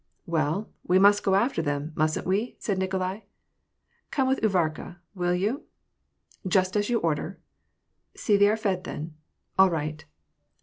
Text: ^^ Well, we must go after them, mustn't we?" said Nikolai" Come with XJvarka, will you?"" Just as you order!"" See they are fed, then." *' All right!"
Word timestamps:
^^ 0.01 0.03
Well, 0.25 0.67
we 0.81 0.97
must 0.97 1.21
go 1.21 1.35
after 1.35 1.61
them, 1.61 1.91
mustn't 1.95 2.25
we?" 2.25 2.55
said 2.59 2.79
Nikolai" 2.79 3.19
Come 4.09 4.27
with 4.27 4.41
XJvarka, 4.41 4.97
will 5.13 5.35
you?"" 5.35 5.65
Just 6.57 6.75
as 6.75 6.89
you 6.89 6.97
order!"" 6.97 7.39
See 8.15 8.35
they 8.35 8.49
are 8.49 8.57
fed, 8.57 8.83
then." 8.83 9.13
*' 9.37 9.59
All 9.59 9.69
right!" 9.69 10.03